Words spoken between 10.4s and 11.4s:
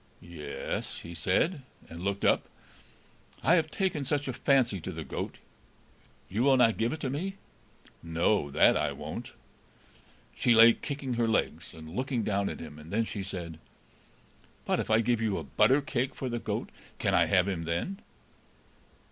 lay kicking her